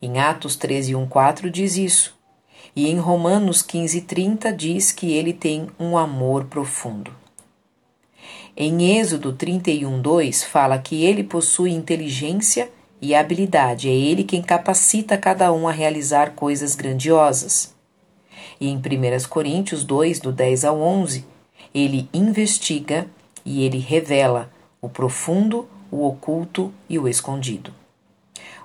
[0.00, 2.16] Em Atos 13, 1, 4 diz isso.
[2.74, 7.12] E em Romanos 15, 30 diz que ele tem um amor profundo.
[8.56, 12.70] Em Êxodo 31, 2 fala que ele possui inteligência
[13.00, 17.74] e habilidade, é ele quem capacita cada um a realizar coisas grandiosas.
[18.60, 21.24] E em 1 Coríntios 2, do 10 ao 11,
[21.74, 23.06] ele investiga
[23.44, 27.77] e ele revela o profundo, o oculto e o escondido.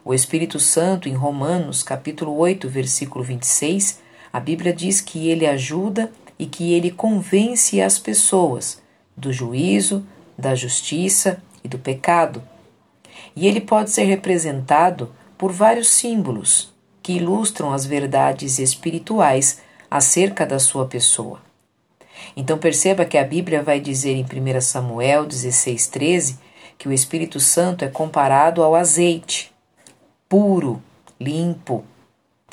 [0.05, 4.01] O Espírito Santo, em Romanos, capítulo 8, versículo 26,
[4.33, 8.81] a Bíblia diz que ele ajuda e que ele convence as pessoas
[9.15, 10.05] do juízo,
[10.37, 12.43] da justiça e do pecado.
[13.33, 20.59] E ele pode ser representado por vários símbolos que ilustram as verdades espirituais acerca da
[20.59, 21.41] sua pessoa.
[22.35, 26.35] Então perceba que a Bíblia vai dizer em 1 Samuel 16,13
[26.77, 29.52] que o Espírito Santo é comparado ao azeite,
[30.33, 30.81] puro,
[31.21, 31.83] limpo,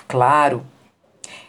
[0.06, 0.62] claro.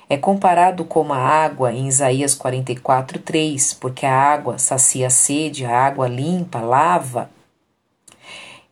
[0.10, 5.78] É comparado como a água em Isaías 44,3, porque a água sacia a sede, a
[5.78, 7.30] água limpa, lava.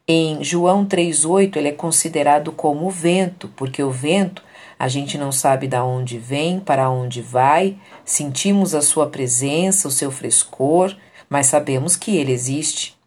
[0.08, 4.42] Em João 3,8, ele é considerado como o vento, porque o vento
[4.80, 9.92] a gente não sabe de onde vem, para onde vai, sentimos a sua presença, o
[9.92, 10.96] seu frescor,
[11.30, 12.99] mas sabemos que ele existe.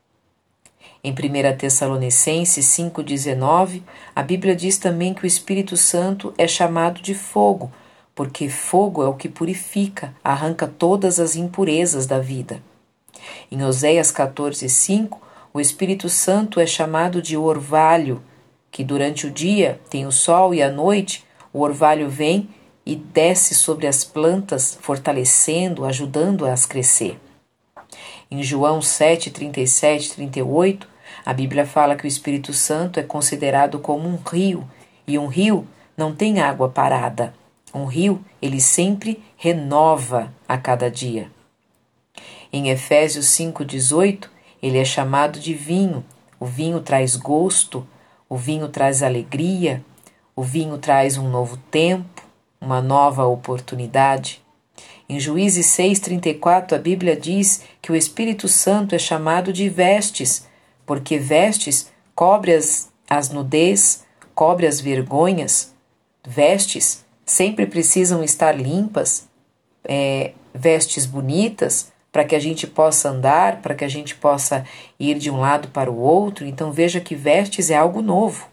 [1.04, 3.82] Em 1 Tessalonicenses 5,19,
[4.14, 7.72] a Bíblia diz também que o Espírito Santo é chamado de fogo,
[8.14, 12.62] porque fogo é o que purifica, arranca todas as impurezas da vida.
[13.50, 15.18] Em Oséias 14,5,
[15.52, 18.22] o Espírito Santo é chamado de orvalho,
[18.70, 22.48] que durante o dia tem o sol e a noite o orvalho vem
[22.86, 27.18] e desce sobre as plantas, fortalecendo, ajudando as crescer.
[28.30, 30.91] Em João 7, 37 38,
[31.24, 34.68] a Bíblia fala que o Espírito Santo é considerado como um rio,
[35.06, 35.66] e um rio
[35.96, 37.34] não tem água parada.
[37.74, 41.30] Um rio, ele sempre renova a cada dia.
[42.52, 44.28] Em Efésios 5,18,
[44.62, 46.04] ele é chamado de vinho.
[46.38, 47.86] O vinho traz gosto,
[48.28, 49.82] o vinho traz alegria,
[50.36, 52.22] o vinho traz um novo tempo,
[52.60, 54.42] uma nova oportunidade.
[55.08, 60.46] Em Juízes 6,34, a Bíblia diz que o Espírito Santo é chamado de vestes,
[60.92, 64.04] porque vestes cobre as, as nudez,
[64.34, 65.72] cobre as vergonhas.
[66.22, 69.26] Vestes sempre precisam estar limpas,
[69.84, 74.66] é, vestes bonitas, para que a gente possa andar, para que a gente possa
[75.00, 76.44] ir de um lado para o outro.
[76.44, 78.46] Então veja que vestes é algo novo.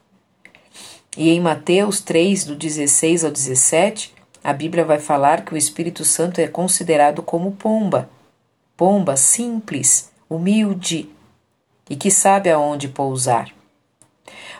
[1.18, 6.06] E em Mateus 3, do 16 ao 17, a Bíblia vai falar que o Espírito
[6.06, 8.10] Santo é considerado como pomba.
[8.78, 11.10] Pomba simples, humilde
[11.90, 13.50] e que sabe aonde pousar.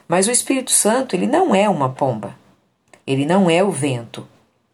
[0.08, 2.36] Mas o Espírito Santo, ele não é uma pomba.
[3.06, 4.28] Ele não é o vento.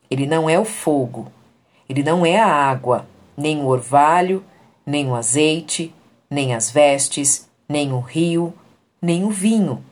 [0.09, 1.31] Ele não é o fogo.
[1.89, 4.43] Ele não é a água, nem o orvalho,
[4.85, 5.93] nem o azeite,
[6.29, 8.53] nem as vestes, nem o rio,
[9.01, 9.83] nem o vinho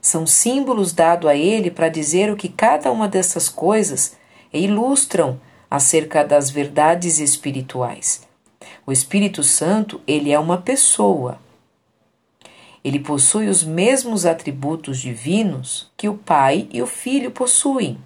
[0.00, 4.16] são símbolos dados a ele para dizer o que cada uma dessas coisas
[4.52, 5.40] ilustram
[5.70, 8.22] acerca das verdades espirituais.
[8.86, 11.38] O Espírito Santo, ele é uma pessoa.
[12.84, 17.98] Ele possui os mesmos atributos divinos que o Pai e o Filho possuem.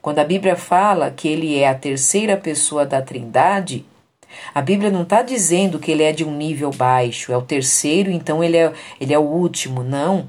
[0.00, 3.84] Quando a Bíblia fala que ele é a terceira pessoa da Trindade,
[4.54, 8.10] a Bíblia não está dizendo que ele é de um nível baixo, é o terceiro,
[8.10, 9.82] então ele é, ele é o último.
[9.82, 10.28] Não.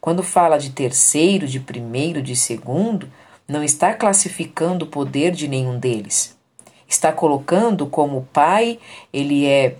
[0.00, 3.08] Quando fala de terceiro, de primeiro, de segundo,
[3.46, 6.36] não está classificando o poder de nenhum deles.
[6.86, 8.78] Está colocando como o pai,
[9.12, 9.76] ele é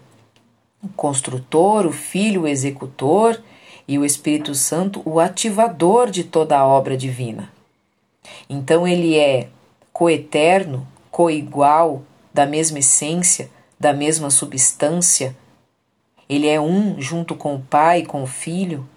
[0.83, 3.41] o construtor, o filho, o executor
[3.87, 7.51] e o Espírito Santo o ativador de toda a obra divina.
[8.49, 9.49] Então ele é
[9.93, 12.03] coeterno, coigual,
[12.33, 15.37] da mesma essência, da mesma substância.
[16.29, 18.89] Ele é um junto com o Pai, com o Filho.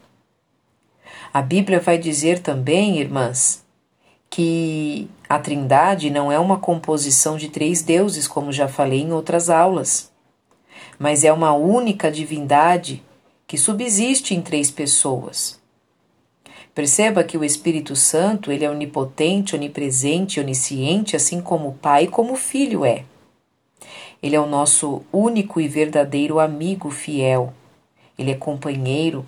[1.33, 3.63] A Bíblia vai dizer também, irmãs,
[4.29, 9.49] que a Trindade não é uma composição de três deuses, como já falei em outras
[9.49, 10.10] aulas,
[11.01, 13.01] mas é uma única divindade
[13.47, 15.59] que subsiste em três pessoas.
[16.75, 22.07] Perceba que o Espírito Santo ele é onipotente, onipresente, onisciente, assim como o Pai e
[22.07, 23.03] como o Filho é.
[24.21, 27.51] Ele é o nosso único e verdadeiro amigo fiel.
[28.15, 29.25] Ele é companheiro,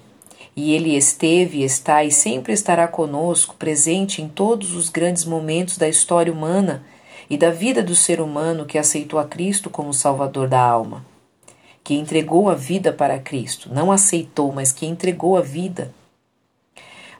[0.55, 5.89] e ele esteve, está e sempre estará conosco, presente em todos os grandes momentos da
[5.89, 6.83] história humana
[7.27, 11.03] e da vida do ser humano que aceitou a Cristo como Salvador da alma,
[11.83, 15.93] que entregou a vida para Cristo, não aceitou, mas que entregou a vida.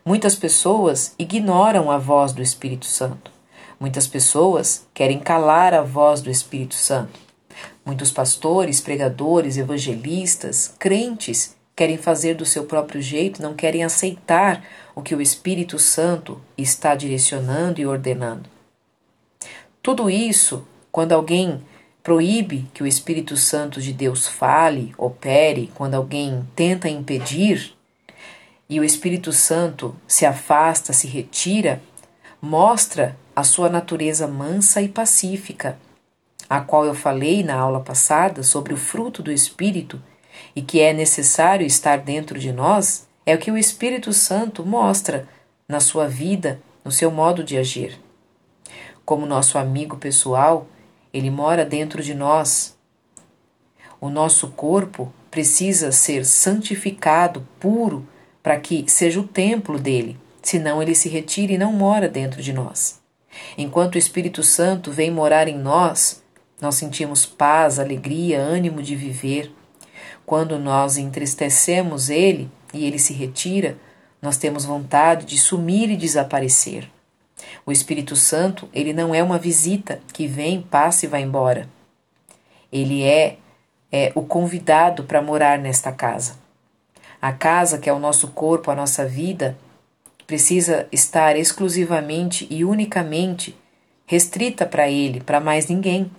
[0.06, 3.32] Muitas pessoas ignoram a voz do Espírito Santo.
[3.80, 7.20] Muitas pessoas querem calar a voz do Espírito Santo.
[7.86, 14.64] Muitos pastores, pregadores, evangelistas, crentes querem fazer do seu próprio jeito, não querem aceitar
[14.96, 18.50] o que o Espírito Santo está direcionando e ordenando.
[19.82, 21.62] Tudo isso, quando alguém
[22.04, 27.74] proíbe que o Espírito Santo de Deus fale, opere, quando alguém tenta impedir
[28.70, 31.82] e o Espírito Santo se afasta, se retira,
[32.42, 35.78] mostra a sua natureza mansa e pacífica,
[36.50, 40.02] a qual eu falei na aula passada sobre o fruto do Espírito
[40.56, 45.28] e que é necessário estar dentro de nós, é o que o Espírito Santo mostra
[45.68, 47.98] na sua vida, no seu modo de agir.
[49.06, 50.68] Como nosso amigo pessoal,
[51.14, 52.76] ele mora dentro de nós.
[54.02, 58.08] O nosso corpo precisa ser santificado, puro,
[58.42, 62.52] para que seja o templo dele, senão ele se retira e não mora dentro de
[62.52, 63.02] nós.
[63.58, 66.22] Enquanto o Espírito Santo vem morar em nós,
[66.60, 69.52] nós sentimos paz, alegria, ânimo de viver.
[70.26, 73.78] Quando nós entristecemos ele e ele se retira,
[74.22, 76.90] nós temos vontade de sumir e desaparecer.
[77.66, 81.70] O Espírito Santo, ele não é uma visita que vem, passa e vai embora.
[82.72, 83.38] Ele é,
[83.92, 86.36] é o convidado para morar nesta casa.
[87.22, 89.58] A casa, que é o nosso corpo, a nossa vida,
[90.28, 93.56] precisa estar exclusivamente e unicamente
[94.06, 96.12] restrita para ele, para mais ninguém.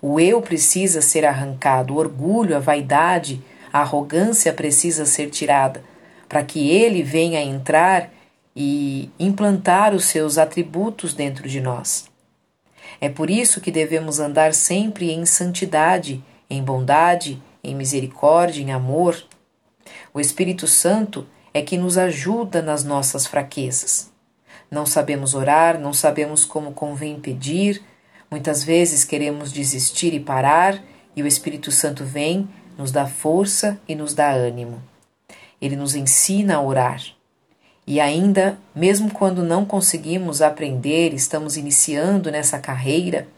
[0.00, 5.82] O eu precisa ser arrancado, o orgulho, a vaidade, a arrogância precisa ser tirada,
[6.28, 8.10] para que ele venha entrar
[8.56, 12.08] e implantar os seus atributos dentro de nós.
[13.00, 19.22] É por isso que devemos andar sempre em santidade, em bondade, em misericórdia, em amor.
[20.14, 24.10] O Espírito Santo é que nos ajuda nas nossas fraquezas.
[24.70, 27.82] Não sabemos orar, não sabemos como convém pedir,
[28.30, 30.82] Muitas vezes queremos desistir e parar,
[31.14, 34.82] e o Espírito Santo vem, nos dá força e nos dá ânimo.
[35.60, 37.00] Ele nos ensina a orar.
[37.86, 43.28] E ainda, mesmo quando não conseguimos aprender, estamos iniciando nessa carreira,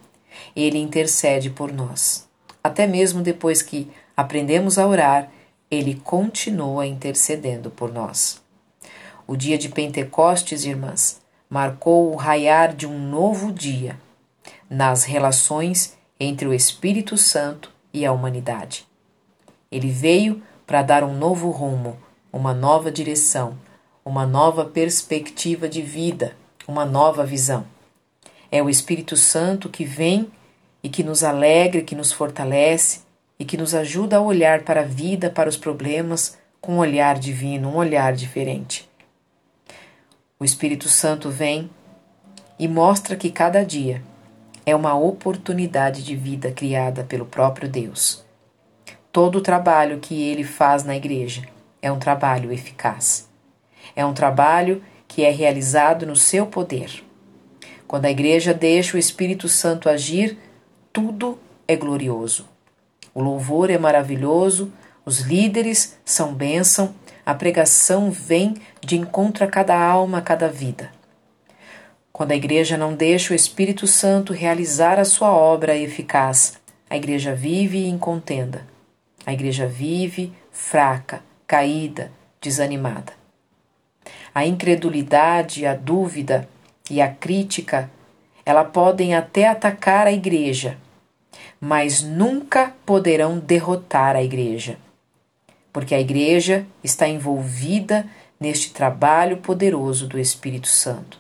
[0.56, 2.26] ele intercede por nós.
[2.64, 5.30] Até mesmo depois que aprendemos a orar,
[5.70, 8.40] ele continua intercedendo por nós.
[9.26, 13.98] O dia de Pentecostes, irmãs, marcou o raiar de um novo dia
[14.68, 18.86] nas relações entre o Espírito Santo e a humanidade.
[19.70, 21.98] Ele veio para dar um novo rumo,
[22.32, 23.58] uma nova direção,
[24.08, 26.34] uma nova perspectiva de vida,
[26.66, 27.66] uma nova visão.
[28.50, 30.32] É o Espírito Santo que vem
[30.82, 33.00] e que nos alegra, que nos fortalece
[33.38, 37.18] e que nos ajuda a olhar para a vida, para os problemas, com um olhar
[37.18, 38.88] divino, um olhar diferente.
[40.40, 41.68] O Espírito Santo vem
[42.58, 44.02] e mostra que cada dia
[44.64, 48.24] é uma oportunidade de vida criada pelo próprio Deus.
[49.12, 51.42] Todo o trabalho que ele faz na igreja
[51.82, 53.27] é um trabalho eficaz.
[53.98, 57.02] É um trabalho que é realizado no seu poder.
[57.84, 60.38] Quando a igreja deixa o Espírito Santo agir,
[60.92, 61.36] tudo
[61.66, 62.48] é glorioso.
[63.12, 64.72] O louvor é maravilhoso,
[65.04, 66.94] os líderes são bênção,
[67.26, 70.92] a pregação vem de encontro a cada alma, a cada vida.
[72.12, 76.56] Quando a igreja não deixa o Espírito Santo realizar a sua obra eficaz,
[76.88, 78.64] a igreja vive em contenda.
[79.26, 83.17] A igreja vive fraca, caída, desanimada.
[84.38, 86.48] A incredulidade, a dúvida
[86.88, 87.90] e a crítica,
[88.46, 90.78] ela podem até atacar a igreja,
[91.60, 94.78] mas nunca poderão derrotar a igreja,
[95.72, 98.06] porque a igreja está envolvida
[98.38, 101.18] neste trabalho poderoso do Espírito Santo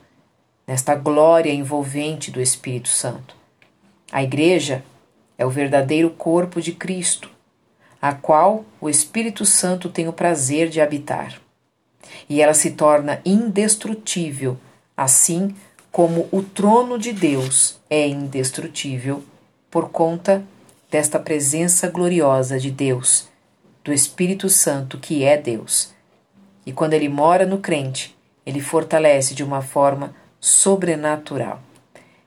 [0.64, 3.34] nesta glória envolvente do Espírito Santo.
[4.12, 4.84] A Igreja
[5.36, 7.28] é o verdadeiro corpo de Cristo,
[8.00, 11.47] a qual o Espírito Santo tem o prazer de habitar.
[12.28, 14.56] E ela se torna indestrutível,
[14.96, 15.54] assim
[15.90, 19.22] como o trono de Deus é indestrutível
[19.70, 20.44] por conta
[20.90, 23.28] desta presença gloriosa de Deus,
[23.84, 25.92] do Espírito Santo que é Deus.
[26.64, 31.60] E quando ele mora no crente, ele fortalece de uma forma sobrenatural.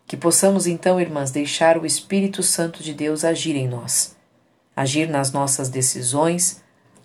[0.05, 4.15] Que possamos então, irmãs, deixar o Espírito Santo de Deus agir em nós,
[4.75, 6.60] agir nas nossas decisões,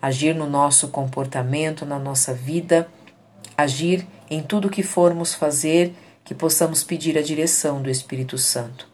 [0.07, 2.87] agir no nosso comportamento, na nossa vida,
[3.57, 8.87] agir em tudo que formos fazer, que possamos pedir a direção do Espírito Santo,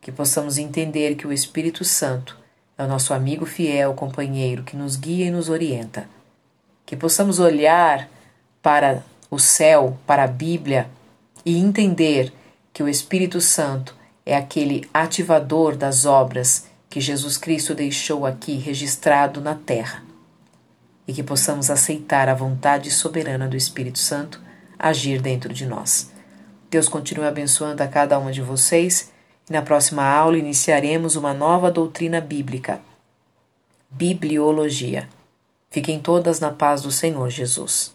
[0.00, 2.38] que possamos entender que o Espírito Santo
[2.76, 6.08] é o nosso amigo fiel, companheiro, que nos guia e nos orienta,
[6.84, 8.08] que possamos olhar
[8.62, 10.90] para o céu, para a Bíblia
[11.44, 12.32] e entender
[12.72, 13.94] que o Espírito Santo
[14.26, 20.09] é aquele ativador das obras que Jesus Cristo deixou aqui registrado na terra.
[21.10, 24.40] E que possamos aceitar a vontade soberana do Espírito Santo
[24.78, 26.08] agir dentro de nós.
[26.70, 29.10] Deus continue abençoando a cada uma de vocês
[29.48, 32.80] e na próxima aula iniciaremos uma nova doutrina bíblica,
[33.90, 35.08] Bibliologia.
[35.68, 37.92] Fiquem todas na paz do Senhor Jesus.